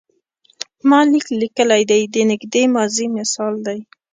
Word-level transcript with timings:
ما 0.89 0.99
لیک 1.11 1.27
لیکلی 1.39 1.83
دی 1.89 2.01
د 2.13 2.15
نږدې 2.29 2.63
ماضي 2.73 3.05
مثال 3.17 3.53
دی. 3.67 3.79